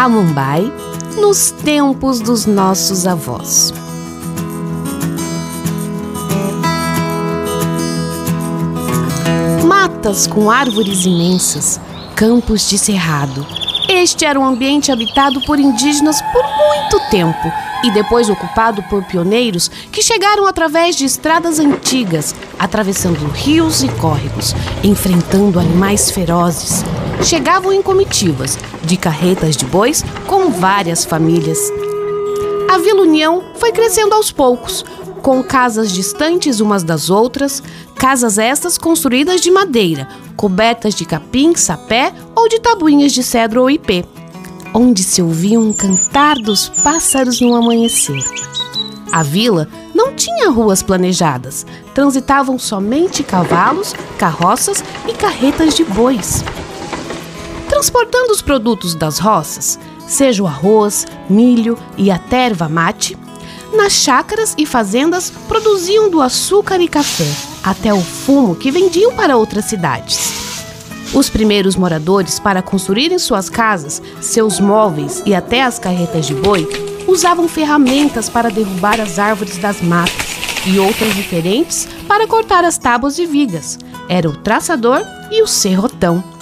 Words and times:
a 0.00 0.08
Mumbai 0.08 0.72
nos 1.20 1.50
tempos 1.50 2.20
dos 2.20 2.46
nossos 2.46 3.06
avós. 3.06 3.70
Matas 9.62 10.26
com 10.26 10.50
árvores 10.50 11.04
imensas, 11.04 11.78
campos 12.16 12.66
de 12.66 12.78
cerrado. 12.78 13.46
Este 13.90 14.24
era 14.24 14.40
um 14.40 14.46
ambiente 14.46 14.90
habitado 14.90 15.38
por 15.42 15.60
indígenas 15.60 16.22
por 16.32 16.44
muito 16.44 17.10
tempo 17.10 17.52
e 17.84 17.90
depois 17.90 18.30
ocupado 18.30 18.82
por 18.84 19.04
pioneiros 19.04 19.68
que 19.92 20.02
chegaram 20.02 20.46
através 20.46 20.96
de 20.96 21.04
estradas 21.04 21.58
antigas, 21.58 22.34
atravessando 22.58 23.28
rios 23.34 23.82
e 23.82 23.88
córregos, 24.00 24.54
enfrentando 24.82 25.60
animais 25.60 26.10
ferozes. 26.10 26.86
Chegavam 27.22 27.72
em 27.72 27.82
comitivas, 27.82 28.58
de 28.82 28.96
carretas 28.96 29.56
de 29.56 29.64
bois, 29.64 30.04
com 30.26 30.50
várias 30.50 31.04
famílias. 31.04 31.58
A 32.68 32.78
Vila 32.78 33.02
União 33.02 33.42
foi 33.56 33.72
crescendo 33.72 34.14
aos 34.14 34.32
poucos, 34.32 34.84
com 35.22 35.42
casas 35.42 35.92
distantes 35.92 36.60
umas 36.60 36.82
das 36.82 37.10
outras, 37.10 37.62
casas 37.96 38.38
estas 38.38 38.78
construídas 38.78 39.40
de 39.40 39.50
madeira, 39.50 40.08
cobertas 40.36 40.94
de 40.94 41.04
capim, 41.04 41.54
sapé 41.54 42.12
ou 42.34 42.48
de 42.48 42.58
tabuinhas 42.58 43.12
de 43.12 43.22
cedro 43.22 43.62
ou 43.62 43.70
ipê 43.70 44.04
onde 44.74 45.02
se 45.02 45.20
ouvia 45.22 45.58
um 45.58 45.72
cantar 45.72 46.36
dos 46.36 46.68
pássaros 46.68 47.40
no 47.40 47.54
amanhecer. 47.54 48.22
A 49.12 49.22
vila 49.22 49.68
não 49.94 50.14
tinha 50.14 50.48
ruas 50.48 50.82
planejadas, 50.82 51.66
transitavam 51.94 52.58
somente 52.58 53.22
cavalos, 53.22 53.94
carroças 54.18 54.84
e 55.08 55.12
carretas 55.12 55.74
de 55.74 55.84
bois. 55.84 56.44
Transportando 57.80 58.30
os 58.30 58.42
produtos 58.42 58.94
das 58.94 59.18
roças, 59.18 59.78
seja 60.06 60.42
o 60.42 60.46
arroz, 60.46 61.06
milho 61.30 61.78
e 61.96 62.10
até 62.10 62.44
erva 62.44 62.68
mate, 62.68 63.16
nas 63.72 63.94
chácaras 63.94 64.54
e 64.58 64.66
fazendas 64.66 65.32
produziam 65.48 66.10
do 66.10 66.20
açúcar 66.20 66.78
e 66.82 66.86
café, 66.86 67.24
até 67.64 67.90
o 67.94 68.02
fumo 68.02 68.54
que 68.54 68.70
vendiam 68.70 69.14
para 69.14 69.38
outras 69.38 69.64
cidades. 69.64 70.30
Os 71.14 71.30
primeiros 71.30 71.74
moradores, 71.74 72.38
para 72.38 72.60
construírem 72.60 73.18
suas 73.18 73.48
casas, 73.48 74.02
seus 74.20 74.60
móveis 74.60 75.22
e 75.24 75.34
até 75.34 75.62
as 75.62 75.78
carretas 75.78 76.26
de 76.26 76.34
boi, 76.34 76.68
usavam 77.08 77.48
ferramentas 77.48 78.28
para 78.28 78.50
derrubar 78.50 79.00
as 79.00 79.18
árvores 79.18 79.56
das 79.56 79.80
matas 79.80 80.36
e 80.66 80.78
outras 80.78 81.14
diferentes 81.14 81.88
para 82.06 82.26
cortar 82.26 82.62
as 82.62 82.76
tábuas 82.76 83.18
e 83.18 83.24
vigas. 83.24 83.78
Era 84.06 84.28
o 84.28 84.36
traçador 84.36 85.00
e 85.32 85.40
o 85.40 85.46
serrotão. 85.46 86.39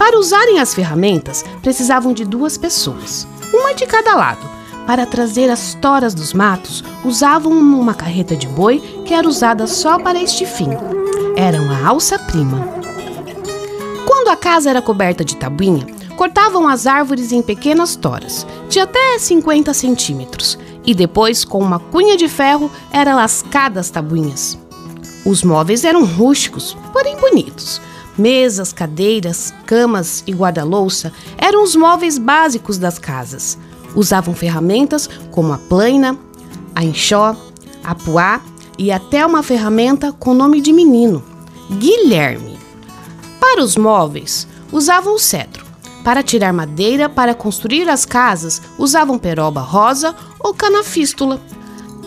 Para 0.00 0.18
usarem 0.18 0.58
as 0.58 0.72
ferramentas, 0.72 1.44
precisavam 1.60 2.14
de 2.14 2.24
duas 2.24 2.56
pessoas, 2.56 3.28
uma 3.52 3.74
de 3.74 3.84
cada 3.84 4.14
lado. 4.14 4.48
Para 4.86 5.04
trazer 5.04 5.50
as 5.50 5.74
toras 5.74 6.14
dos 6.14 6.32
matos, 6.32 6.82
usavam 7.04 7.52
uma 7.52 7.92
carreta 7.92 8.34
de 8.34 8.46
boi 8.46 8.80
que 9.04 9.12
era 9.12 9.28
usada 9.28 9.66
só 9.66 9.98
para 9.98 10.18
este 10.18 10.46
fim. 10.46 10.70
Era 11.36 11.60
uma 11.60 11.86
alça-prima. 11.86 12.66
Quando 14.06 14.28
a 14.28 14.36
casa 14.36 14.70
era 14.70 14.80
coberta 14.80 15.22
de 15.22 15.36
tabuinha, 15.36 15.86
cortavam 16.16 16.66
as 16.66 16.86
árvores 16.86 17.30
em 17.30 17.42
pequenas 17.42 17.94
toras, 17.94 18.46
de 18.70 18.80
até 18.80 19.18
50 19.18 19.74
centímetros, 19.74 20.58
e 20.82 20.94
depois, 20.94 21.44
com 21.44 21.58
uma 21.58 21.78
cunha 21.78 22.16
de 22.16 22.26
ferro, 22.26 22.70
eram 22.90 23.16
lascadas 23.16 23.88
as 23.88 23.90
tabuinhas. 23.90 24.58
Os 25.26 25.44
móveis 25.44 25.84
eram 25.84 26.06
rústicos, 26.06 26.74
porém 26.90 27.18
bonitos. 27.18 27.82
Mesas, 28.20 28.70
cadeiras, 28.70 29.54
camas 29.64 30.22
e 30.26 30.32
guarda-louça 30.32 31.10
eram 31.38 31.64
os 31.64 31.74
móveis 31.74 32.18
básicos 32.18 32.76
das 32.76 32.98
casas. 32.98 33.56
Usavam 33.96 34.34
ferramentas 34.34 35.08
como 35.30 35.54
a 35.54 35.58
plaina, 35.58 36.18
a 36.74 36.84
enxó, 36.84 37.34
a 37.82 37.94
puá 37.94 38.42
e 38.78 38.92
até 38.92 39.24
uma 39.24 39.42
ferramenta 39.42 40.12
com 40.12 40.34
nome 40.34 40.60
de 40.60 40.70
menino, 40.70 41.24
Guilherme. 41.78 42.58
Para 43.40 43.62
os 43.62 43.74
móveis, 43.74 44.46
usavam 44.70 45.14
o 45.14 45.18
cedro. 45.18 45.64
Para 46.04 46.22
tirar 46.22 46.52
madeira 46.52 47.08
para 47.08 47.34
construir 47.34 47.88
as 47.88 48.04
casas, 48.04 48.60
usavam 48.76 49.18
peroba 49.18 49.62
rosa 49.62 50.14
ou 50.38 50.52
canafístula. 50.52 51.40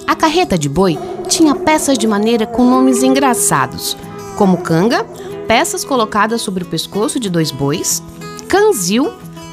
A 0.05 0.15
carreta 0.15 0.59
de 0.59 0.69
boi 0.69 0.95
tinha 1.27 1.55
peças 1.55 1.97
de 1.97 2.05
maneira 2.05 2.45
com 2.45 2.63
nomes 2.63 3.01
engraçados, 3.01 3.97
como 4.38 4.57
canga, 4.57 5.05
peças 5.47 5.83
colocadas 5.85 6.41
sobre 6.41 6.63
o 6.63 6.67
pescoço 6.67 7.19
de 7.19 7.29
dois 7.29 7.51
bois, 7.51 8.01
canzil, 8.47 9.11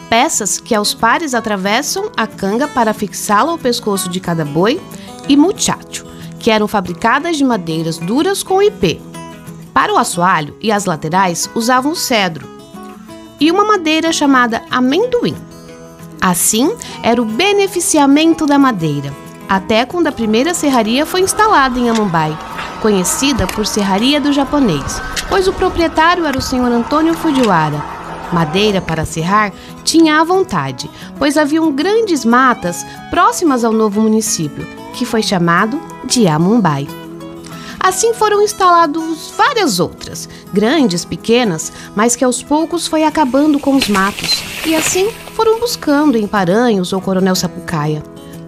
peças 0.09 0.59
que 0.59 0.75
aos 0.75 0.95
pares 0.95 1.35
atravessam 1.35 2.11
a 2.17 2.27
canga 2.27 2.67
para 2.67 2.93
fixá-la 2.93 3.53
ao 3.53 3.59
pescoço 3.59 4.09
de 4.09 4.21
cada 4.21 4.45
boi, 4.45 4.81
e 5.29 5.37
muchacho, 5.37 6.07
que 6.39 6.51
eram 6.51 6.67
fabricadas 6.67 7.37
de 7.37 7.45
madeiras 7.45 7.99
duras 7.99 8.43
com 8.43 8.63
ipê, 8.63 9.01
para 9.73 9.93
o 9.93 9.99
assoalho 9.99 10.57
e 10.61 10.73
as 10.73 10.85
laterais 10.85 11.49
usavam 11.55 11.95
cedro 11.95 12.49
e 13.39 13.51
uma 13.51 13.65
madeira 13.65 14.13
chamada 14.13 14.63
amendoim. 14.71 15.35
Assim, 16.21 16.75
era 17.03 17.21
o 17.21 17.25
beneficiamento 17.25 18.45
da 18.45 18.59
madeira, 18.59 19.11
até 19.49 19.87
quando 19.87 20.09
a 20.09 20.13
primeira 20.13 20.53
serraria 20.53 21.07
foi 21.07 21.23
instalada 21.23 21.79
em 21.79 21.89
Amumbai, 21.89 22.37
conhecida 22.81 23.47
por 23.47 23.67
Serraria 23.67 24.21
do 24.21 24.33
Japonês, 24.33 25.01
pois 25.29 25.47
o 25.47 25.53
proprietário 25.53 26.27
era 26.27 26.39
o 26.39 26.43
senhor 26.43 26.71
Antônio 26.71 27.15
Fujiwara. 27.15 27.83
Madeira 28.33 28.81
para 28.81 29.05
serrar 29.05 29.53
tinha 29.85 30.21
à 30.21 30.25
vontade, 30.25 30.91
pois 31.19 31.37
haviam 31.37 31.73
grandes 31.73 32.25
matas 32.25 32.85
próximas 33.11 33.65
ao 33.65 33.73
novo 33.73 34.01
município, 34.01 34.67
que 34.95 35.05
foi 35.05 35.23
chamado 35.23 35.81
de 36.05 36.29
Amumbai. 36.29 36.87
Assim 37.79 38.13
foram 38.13 38.43
instalados 38.43 39.33
várias 39.37 39.81
outras, 39.81 40.29
grandes, 40.53 41.05
pequenas, 41.05 41.73
mas 41.97 42.15
que 42.15 42.23
aos 42.23 42.43
poucos 42.43 42.87
foi 42.87 43.05
acabando 43.05 43.59
com 43.59 43.75
os 43.75 43.89
matos. 43.89 44.43
E 44.67 44.75
assim 44.75 45.11
foram 45.35 45.59
buscando 45.59 46.19
em 46.19 46.27
Paranhos 46.27 46.93
ou 46.93 47.01
Coronel 47.01 47.35
Sapucaia. 47.35 48.03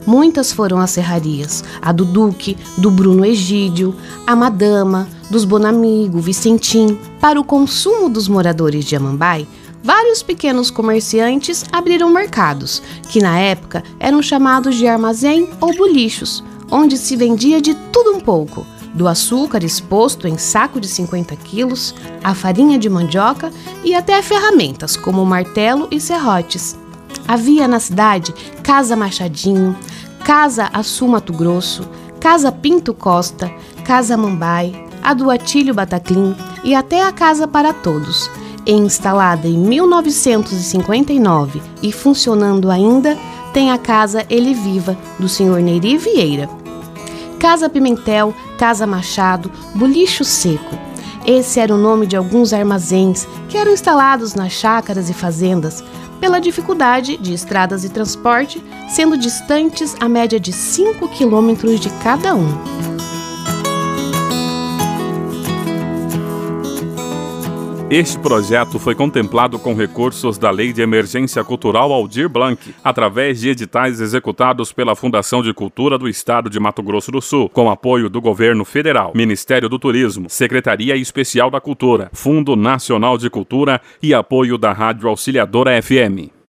Muitas 0.06 0.52
foram 0.52 0.78
as 0.78 0.90
serrarias, 0.90 1.62
a 1.80 1.92
do 1.92 2.04
Duque, 2.04 2.56
do 2.76 2.90
Bruno 2.90 3.24
Egídio, 3.24 3.94
a 4.26 4.34
Madama, 4.34 5.08
dos 5.30 5.44
Bonamigo, 5.44 6.20
Vicentim. 6.20 6.98
Para 7.20 7.40
o 7.40 7.44
consumo 7.44 8.08
dos 8.08 8.26
moradores 8.26 8.84
de 8.84 8.96
Amambai, 8.96 9.46
vários 9.82 10.22
pequenos 10.22 10.70
comerciantes 10.70 11.64
abriram 11.72 12.10
mercados, 12.10 12.82
que 13.08 13.20
na 13.20 13.38
época 13.38 13.82
eram 14.00 14.20
chamados 14.20 14.74
de 14.74 14.86
armazém 14.86 15.48
ou 15.60 15.74
bolichos, 15.76 16.42
onde 16.70 16.98
se 16.98 17.16
vendia 17.16 17.60
de 17.60 17.74
tudo 17.92 18.12
um 18.12 18.20
pouco, 18.20 18.66
do 18.94 19.08
açúcar 19.08 19.64
exposto 19.64 20.26
em 20.26 20.36
saco 20.36 20.80
de 20.80 20.88
50 20.88 21.34
quilos, 21.36 21.94
a 22.22 22.34
farinha 22.34 22.78
de 22.78 22.88
mandioca 22.88 23.52
e 23.84 23.94
até 23.94 24.20
ferramentas 24.20 24.96
como 24.96 25.24
martelo 25.24 25.88
e 25.90 26.00
serrotes. 26.00 26.81
Havia 27.32 27.66
na 27.66 27.80
cidade 27.80 28.34
Casa 28.62 28.94
Machadinho, 28.94 29.74
Casa 30.22 30.68
Açu 30.70 31.08
Mato 31.08 31.32
Grosso, 31.32 31.88
Casa 32.20 32.52
Pinto 32.52 32.92
Costa, 32.92 33.50
Casa 33.86 34.18
Mumbai, 34.18 34.86
a 35.02 35.14
do 35.14 35.30
Atílio 35.30 35.72
Bataclim 35.72 36.36
e 36.62 36.74
até 36.74 37.02
a 37.02 37.10
Casa 37.10 37.48
para 37.48 37.72
Todos. 37.72 38.30
instalada 38.66 39.48
em 39.48 39.56
1959 39.56 41.62
e 41.82 41.90
funcionando 41.90 42.70
ainda, 42.70 43.16
tem 43.54 43.70
a 43.70 43.78
Casa 43.78 44.26
Ele 44.28 44.52
Viva, 44.52 44.94
do 45.18 45.26
Sr. 45.26 45.62
Neiri 45.62 45.96
Vieira, 45.96 46.50
Casa 47.38 47.70
Pimentel, 47.70 48.34
Casa 48.58 48.86
Machado, 48.86 49.50
Bolicho 49.74 50.22
Seco. 50.22 50.78
Esse 51.24 51.60
era 51.60 51.74
o 51.74 51.78
nome 51.78 52.06
de 52.06 52.14
alguns 52.14 52.52
armazéns 52.52 53.26
que 53.48 53.56
eram 53.56 53.72
instalados 53.72 54.34
nas 54.34 54.52
chácaras 54.52 55.08
e 55.08 55.14
fazendas, 55.14 55.82
pela 56.22 56.40
dificuldade 56.40 57.16
de 57.16 57.34
estradas 57.34 57.82
e 57.82 57.88
transporte, 57.88 58.62
sendo 58.88 59.18
distantes 59.18 59.96
a 59.98 60.08
média 60.08 60.38
de 60.38 60.52
5 60.52 61.08
quilômetros 61.08 61.80
de 61.80 61.90
cada 61.94 62.32
um. 62.32 62.91
Este 67.94 68.18
projeto 68.18 68.78
foi 68.78 68.94
contemplado 68.94 69.58
com 69.58 69.74
recursos 69.74 70.38
da 70.38 70.50
Lei 70.50 70.72
de 70.72 70.80
Emergência 70.80 71.44
Cultural 71.44 71.92
Aldir 71.92 72.26
Blanc, 72.26 72.74
através 72.82 73.38
de 73.38 73.50
editais 73.50 74.00
executados 74.00 74.72
pela 74.72 74.96
Fundação 74.96 75.42
de 75.42 75.52
Cultura 75.52 75.98
do 75.98 76.08
Estado 76.08 76.48
de 76.48 76.58
Mato 76.58 76.82
Grosso 76.82 77.12
do 77.12 77.20
Sul, 77.20 77.50
com 77.50 77.70
apoio 77.70 78.08
do 78.08 78.18
Governo 78.18 78.64
Federal, 78.64 79.12
Ministério 79.14 79.68
do 79.68 79.78
Turismo, 79.78 80.30
Secretaria 80.30 80.96
Especial 80.96 81.50
da 81.50 81.60
Cultura, 81.60 82.08
Fundo 82.14 82.56
Nacional 82.56 83.18
de 83.18 83.28
Cultura 83.28 83.78
e 84.02 84.14
apoio 84.14 84.56
da 84.56 84.72
Rádio 84.72 85.06
Auxiliadora 85.06 85.82
FM. 85.82 86.41